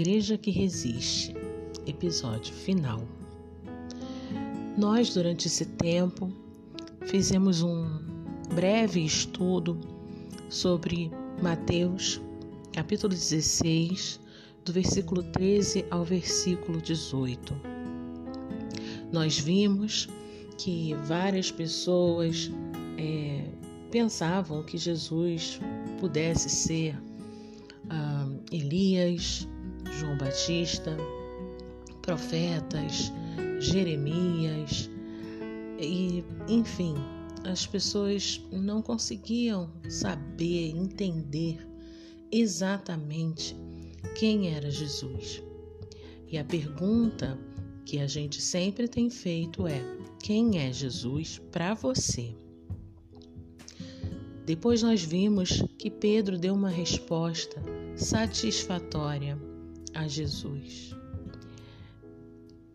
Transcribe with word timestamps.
igreja 0.00 0.38
que 0.38 0.50
resiste. 0.50 1.34
Episódio 1.86 2.54
final. 2.54 3.06
Nós, 4.78 5.12
durante 5.12 5.46
esse 5.46 5.66
tempo, 5.66 6.32
fizemos 7.02 7.60
um 7.60 7.98
breve 8.54 9.04
estudo 9.04 9.78
sobre 10.48 11.10
Mateus, 11.42 12.18
capítulo 12.72 13.12
16, 13.12 14.18
do 14.64 14.72
versículo 14.72 15.22
13 15.22 15.84
ao 15.90 16.02
versículo 16.02 16.80
18. 16.80 17.54
Nós 19.12 19.38
vimos 19.38 20.08
que 20.56 20.94
várias 21.04 21.52
pessoas 21.52 22.50
é, 22.96 23.44
pensavam 23.90 24.62
que 24.62 24.78
Jesus 24.78 25.60
pudesse 26.00 26.48
ser 26.48 26.98
ah, 27.90 28.26
Elias, 28.50 29.46
João 30.00 30.16
Batista, 30.16 30.96
profetas, 32.00 33.12
Jeremias, 33.58 34.88
e 35.78 36.24
enfim, 36.48 36.94
as 37.44 37.66
pessoas 37.66 38.42
não 38.50 38.80
conseguiam 38.80 39.70
saber, 39.90 40.70
entender 40.70 41.58
exatamente 42.32 43.54
quem 44.18 44.54
era 44.54 44.70
Jesus. 44.70 45.42
E 46.26 46.38
a 46.38 46.44
pergunta 46.46 47.38
que 47.84 47.98
a 47.98 48.06
gente 48.06 48.40
sempre 48.40 48.88
tem 48.88 49.10
feito 49.10 49.66
é: 49.66 49.82
quem 50.22 50.58
é 50.60 50.72
Jesus 50.72 51.38
para 51.52 51.74
você? 51.74 52.34
Depois 54.46 54.82
nós 54.82 55.02
vimos 55.02 55.62
que 55.78 55.90
Pedro 55.90 56.38
deu 56.38 56.54
uma 56.54 56.70
resposta 56.70 57.62
satisfatória 57.94 59.49
a 59.94 60.06
Jesus. 60.06 60.94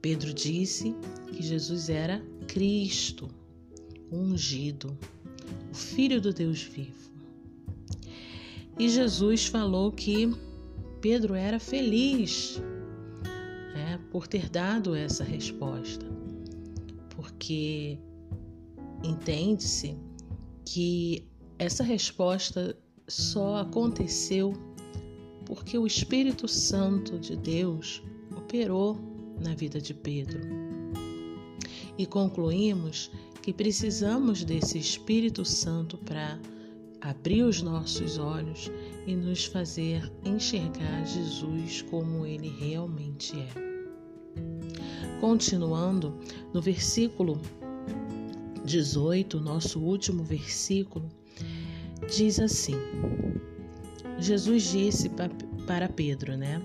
Pedro 0.00 0.32
disse 0.34 0.94
que 1.32 1.42
Jesus 1.42 1.88
era 1.88 2.20
Cristo, 2.48 3.28
ungido, 4.10 4.96
o 5.70 5.74
Filho 5.74 6.20
do 6.20 6.32
Deus 6.32 6.62
vivo. 6.62 7.10
E 8.78 8.88
Jesus 8.88 9.46
falou 9.46 9.92
que 9.92 10.32
Pedro 11.00 11.34
era 11.34 11.58
feliz 11.60 12.60
né, 13.74 14.00
por 14.10 14.26
ter 14.26 14.48
dado 14.48 14.94
essa 14.94 15.22
resposta, 15.22 16.04
porque 17.10 17.98
entende-se 19.04 19.96
que 20.64 21.24
essa 21.58 21.84
resposta 21.84 22.76
só 23.06 23.56
aconteceu 23.58 24.52
porque 25.54 25.76
o 25.76 25.86
Espírito 25.86 26.48
Santo 26.48 27.18
de 27.18 27.36
Deus 27.36 28.02
operou 28.34 28.98
na 29.38 29.54
vida 29.54 29.78
de 29.78 29.92
Pedro. 29.92 30.40
E 31.98 32.06
concluímos 32.06 33.10
que 33.42 33.52
precisamos 33.52 34.44
desse 34.44 34.78
Espírito 34.78 35.44
Santo 35.44 35.98
para 35.98 36.40
abrir 37.02 37.42
os 37.42 37.60
nossos 37.60 38.16
olhos 38.16 38.70
e 39.06 39.14
nos 39.14 39.44
fazer 39.44 40.10
enxergar 40.24 41.04
Jesus 41.04 41.82
como 41.82 42.24
ele 42.24 42.48
realmente 42.48 43.38
é. 43.38 45.20
Continuando, 45.20 46.18
no 46.54 46.62
versículo 46.62 47.38
18, 48.64 49.38
nosso 49.38 49.80
último 49.80 50.24
versículo, 50.24 51.10
diz 52.08 52.40
assim: 52.40 52.76
Jesus 54.22 54.70
disse 54.70 55.10
para 55.66 55.88
Pedro, 55.88 56.36
né? 56.36 56.62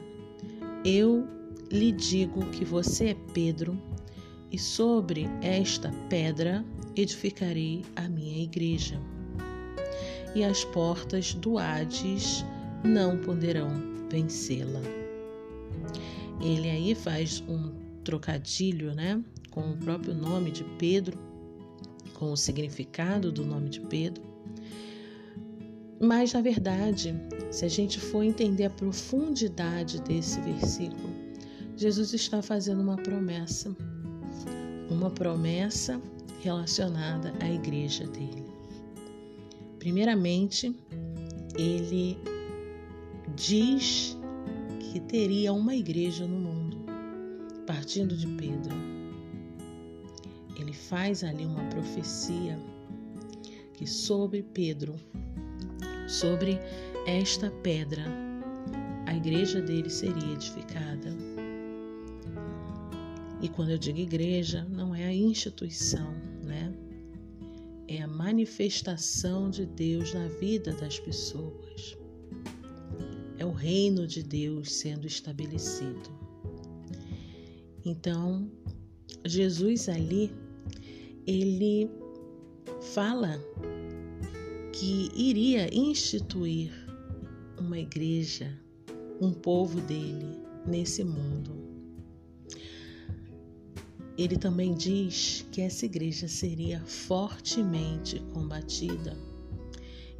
Eu 0.85 1.27
lhe 1.71 1.91
digo 1.91 2.45
que 2.51 2.63
você 2.63 3.07
é 3.07 3.17
Pedro, 3.33 3.77
e 4.51 4.57
sobre 4.57 5.27
esta 5.41 5.91
pedra 6.09 6.63
edificarei 6.95 7.83
a 7.95 8.07
minha 8.07 8.43
igreja. 8.43 8.99
E 10.33 10.43
as 10.43 10.63
portas 10.65 11.33
do 11.33 11.57
Hades 11.57 12.45
não 12.83 13.17
poderão 13.17 13.69
vencê-la. 14.09 14.81
Ele 16.41 16.69
aí 16.69 16.95
faz 16.95 17.43
um 17.47 17.73
trocadilho, 18.03 18.93
né, 18.93 19.21
com 19.51 19.71
o 19.71 19.77
próprio 19.77 20.13
nome 20.13 20.51
de 20.51 20.63
Pedro, 20.63 21.17
com 22.13 22.31
o 22.31 22.37
significado 22.37 23.31
do 23.31 23.45
nome 23.45 23.69
de 23.69 23.81
Pedro. 23.81 24.23
Mas, 25.99 26.31
na 26.33 26.41
verdade, 26.41 27.15
se 27.49 27.65
a 27.65 27.67
gente 27.67 27.99
for 27.99 28.23
entender 28.23 28.65
a 28.65 28.69
profundidade 28.69 30.01
desse 30.01 30.39
versículo, 30.41 31.09
Jesus 31.75 32.13
está 32.13 32.41
fazendo 32.41 32.81
uma 32.81 32.97
promessa, 32.97 33.75
uma 34.89 35.09
promessa 35.09 36.01
relacionada 36.41 37.33
à 37.39 37.49
igreja 37.49 38.05
dele. 38.07 38.43
Primeiramente, 39.79 40.75
ele 41.55 42.17
diz 43.35 44.17
que 44.79 44.99
teria 44.99 45.53
uma 45.53 45.75
igreja 45.75 46.25
no 46.27 46.39
mundo, 46.39 46.77
partindo 47.65 48.15
de 48.15 48.27
Pedro. 48.27 48.75
Ele 50.59 50.73
faz 50.73 51.23
ali 51.23 51.45
uma 51.45 51.63
profecia 51.65 52.59
que 53.73 53.85
sobre 53.85 54.41
Pedro 54.41 54.95
Sobre 56.07 56.57
esta 57.05 57.51
pedra, 57.51 58.01
a 59.05 59.13
igreja 59.13 59.61
dele 59.61 59.89
seria 59.89 60.33
edificada. 60.33 61.09
E 63.41 63.49
quando 63.49 63.71
eu 63.71 63.77
digo 63.77 63.99
igreja, 63.99 64.65
não 64.69 64.95
é 64.95 65.03
a 65.03 65.13
instituição, 65.13 66.09
né? 66.41 66.73
É 67.89 68.01
a 68.01 68.07
manifestação 68.07 69.49
de 69.49 69.65
Deus 69.65 70.13
na 70.13 70.29
vida 70.29 70.71
das 70.71 70.97
pessoas. 70.97 71.97
É 73.37 73.45
o 73.45 73.51
reino 73.51 74.07
de 74.07 74.23
Deus 74.23 74.71
sendo 74.71 75.05
estabelecido. 75.05 76.09
Então, 77.83 78.49
Jesus 79.25 79.89
ali, 79.89 80.31
ele 81.25 81.89
fala 82.93 83.39
que 84.79 85.09
iria 85.15 85.73
instituir 85.75 86.71
uma 87.57 87.79
igreja, 87.79 88.55
um 89.19 89.33
povo 89.33 89.81
dele 89.81 90.37
nesse 90.67 91.03
mundo. 91.03 91.51
Ele 94.15 94.37
também 94.37 94.75
diz 94.75 95.43
que 95.51 95.61
essa 95.61 95.83
igreja 95.83 96.27
seria 96.27 96.79
fortemente 96.85 98.19
combatida. 98.31 99.17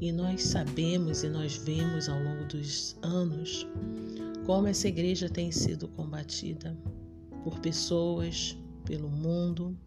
E 0.02 0.12
nós 0.12 0.42
sabemos 0.42 1.24
e 1.24 1.30
nós 1.30 1.56
vemos 1.58 2.10
ao 2.10 2.20
longo 2.20 2.46
dos 2.46 2.98
anos 3.04 3.68
como 4.44 4.66
essa 4.66 4.88
igreja 4.88 5.30
tem 5.30 5.52
sido 5.52 5.88
combatida 5.90 6.76
por 7.44 7.60
pessoas, 7.60 8.58
pelo 8.86 9.10
mundo, 9.10 9.78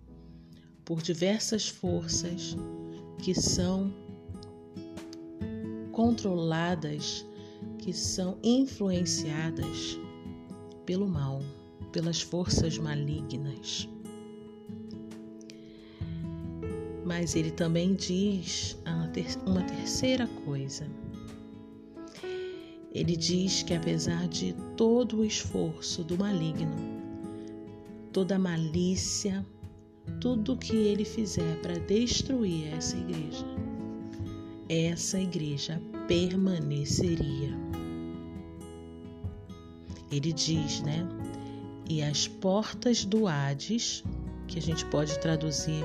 por 0.84 1.02
diversas 1.02 1.68
forças 1.68 2.56
que 3.18 3.34
são 3.34 4.09
controladas, 6.00 7.26
que 7.76 7.92
são 7.92 8.38
influenciadas 8.42 10.00
pelo 10.86 11.06
mal, 11.06 11.42
pelas 11.92 12.22
forças 12.22 12.78
malignas. 12.78 13.86
Mas 17.04 17.36
ele 17.36 17.50
também 17.50 17.94
diz 17.94 18.78
uma 19.46 19.62
terceira 19.62 20.26
coisa. 20.46 20.86
Ele 22.94 23.14
diz 23.14 23.62
que 23.62 23.74
apesar 23.74 24.26
de 24.26 24.54
todo 24.78 25.18
o 25.18 25.24
esforço 25.24 26.02
do 26.02 26.16
maligno, 26.16 26.76
toda 28.10 28.36
a 28.36 28.38
malícia, 28.38 29.44
tudo 30.18 30.56
que 30.56 30.74
ele 30.74 31.04
fizer 31.04 31.60
para 31.60 31.78
destruir 31.78 32.72
essa 32.72 32.96
igreja, 32.96 33.44
essa 34.66 35.20
igreja 35.20 35.78
permaneceria. 36.10 37.56
Ele 40.10 40.32
diz, 40.32 40.80
né? 40.80 41.08
E 41.88 42.02
as 42.02 42.26
portas 42.26 43.04
do 43.04 43.28
Hades, 43.28 44.02
que 44.48 44.58
a 44.58 44.62
gente 44.62 44.84
pode 44.86 45.16
traduzir 45.20 45.84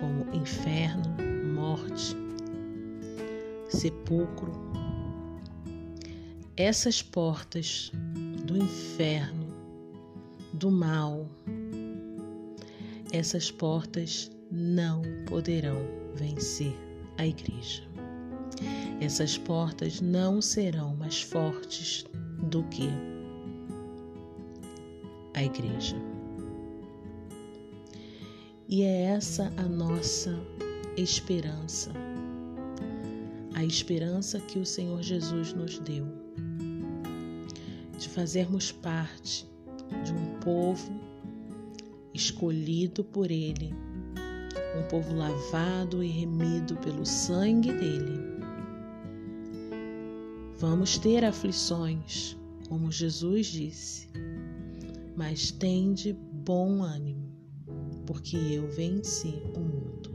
como 0.00 0.34
inferno, 0.34 1.14
morte, 1.54 2.16
sepulcro, 3.68 4.50
essas 6.56 7.02
portas 7.02 7.92
do 8.46 8.56
inferno, 8.56 9.46
do 10.54 10.70
mal, 10.70 11.28
essas 13.12 13.50
portas 13.50 14.30
não 14.50 15.02
poderão 15.26 15.82
vencer 16.14 16.74
a 17.18 17.26
igreja. 17.26 17.91
Essas 19.02 19.36
portas 19.36 20.00
não 20.00 20.40
serão 20.40 20.94
mais 20.94 21.22
fortes 21.22 22.04
do 22.48 22.62
que 22.62 22.88
a 25.34 25.42
igreja. 25.42 25.96
E 28.68 28.82
é 28.82 29.02
essa 29.06 29.52
a 29.56 29.62
nossa 29.64 30.38
esperança, 30.96 31.90
a 33.54 33.64
esperança 33.64 34.38
que 34.38 34.60
o 34.60 34.64
Senhor 34.64 35.02
Jesus 35.02 35.52
nos 35.52 35.80
deu, 35.80 36.06
de 37.98 38.08
fazermos 38.08 38.70
parte 38.70 39.50
de 40.04 40.12
um 40.12 40.38
povo 40.38 40.92
escolhido 42.14 43.02
por 43.02 43.32
Ele, 43.32 43.74
um 44.78 44.86
povo 44.86 45.12
lavado 45.12 46.04
e 46.04 46.06
remido 46.06 46.76
pelo 46.76 47.04
sangue 47.04 47.72
dele. 47.72 48.41
Vamos 50.62 50.96
ter 50.96 51.24
aflições, 51.24 52.36
como 52.68 52.88
Jesus 52.88 53.48
disse, 53.48 54.08
mas 55.16 55.50
tende 55.50 56.12
bom 56.12 56.84
ânimo, 56.84 57.34
porque 58.06 58.36
eu 58.36 58.68
venci 58.68 59.42
o 59.56 59.58
mundo. 59.58 60.10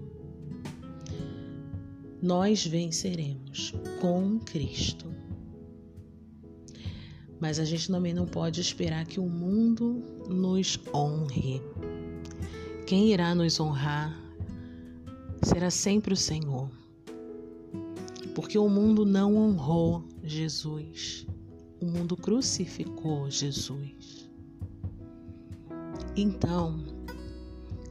Nós 2.21 2.65
venceremos 2.65 3.73
com 3.99 4.39
Cristo. 4.39 5.13
Mas 7.41 7.59
a 7.59 7.65
gente 7.65 7.89
também 7.89 8.13
não 8.13 8.25
pode 8.25 8.61
esperar 8.61 9.05
que 9.05 9.19
o 9.19 9.27
mundo 9.27 10.01
nos 10.29 10.79
honre. 10.93 11.61
Quem 12.85 13.11
irá 13.11 13.35
nos 13.35 13.59
honrar 13.59 14.17
será 15.43 15.69
sempre 15.69 16.13
o 16.13 16.17
Senhor. 16.17 16.71
Porque 18.33 18.57
o 18.57 18.69
mundo 18.69 19.05
não 19.05 19.35
honrou 19.35 20.05
Jesus. 20.27 21.25
O 21.79 21.85
mundo 21.85 22.17
crucificou 22.17 23.29
Jesus. 23.29 24.29
Então, 26.15 26.83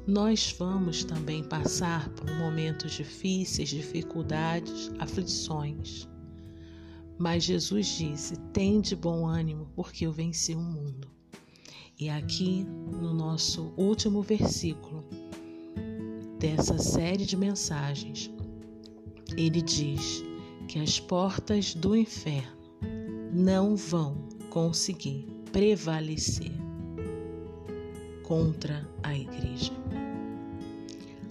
nós 0.06 0.54
vamos 0.58 1.04
também 1.04 1.42
passar 1.42 2.08
por 2.10 2.30
momentos 2.36 2.92
difíceis, 2.92 3.68
dificuldades, 3.68 4.90
aflições. 4.98 6.08
Mas 7.18 7.44
Jesus 7.44 7.86
disse: 7.86 8.36
Tem 8.52 8.80
de 8.80 8.94
bom 8.94 9.26
ânimo, 9.26 9.68
porque 9.74 10.06
eu 10.06 10.12
venci 10.12 10.54
o 10.54 10.60
mundo. 10.60 11.08
E 11.98 12.10
aqui 12.10 12.64
no 12.64 13.14
nosso 13.14 13.72
último 13.76 14.20
versículo 14.20 15.02
dessa 16.38 16.76
série 16.78 17.24
de 17.24 17.36
mensagens, 17.36 18.30
ele 19.36 19.62
diz 19.62 20.22
que 20.66 20.78
as 20.78 20.98
portas 20.98 21.74
do 21.74 21.96
inferno 21.96 22.56
não 23.32 23.76
vão 23.76 24.16
conseguir 24.50 25.26
prevalecer 25.52 26.52
contra 28.22 28.86
a 29.02 29.16
igreja. 29.16 29.72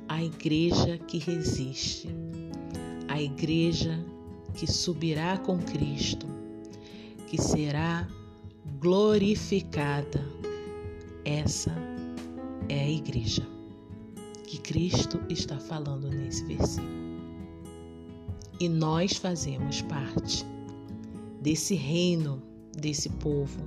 A 0.08 0.24
igreja 0.24 0.98
que 0.98 1.18
resiste, 1.18 2.08
a 3.08 3.22
igreja 3.22 4.00
que 4.54 4.66
subirá 4.66 5.38
com 5.38 5.60
Cristo, 5.60 6.28
que 7.28 7.42
será 7.42 8.08
glorificada. 8.80 10.24
Essa 11.26 11.76
é 12.70 12.82
a 12.82 12.90
igreja 12.90 13.46
que 14.46 14.60
Cristo 14.60 15.20
está 15.30 15.60
falando 15.60 16.10
nesse 16.10 16.46
versículo. 16.46 17.05
E 18.60 18.70
nós 18.70 19.18
fazemos 19.18 19.82
parte 19.82 20.46
desse 21.42 21.76
reino, 21.76 22.42
desse 22.78 23.10
povo, 23.10 23.62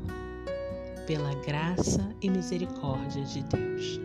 pela 1.06 1.34
graça 1.44 2.08
e 2.22 2.30
misericórdia 2.30 3.22
de 3.24 3.42
Deus. 3.44 4.00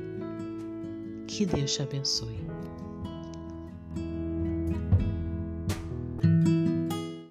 Que 1.27 1.45
Deus 1.45 1.73
te 1.73 1.81
abençoe. 1.81 2.52